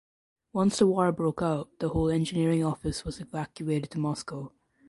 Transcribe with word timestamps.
Once 0.51 0.79
the 0.79 0.87
war 0.87 1.11
broke 1.11 1.43
out 1.43 1.69
the 1.77 1.89
whole 1.89 2.09
engineering 2.09 2.63
office 2.63 3.03
was 3.05 3.19
evacuated 3.19 3.91
to 3.91 3.99
Moscow. 3.99 4.51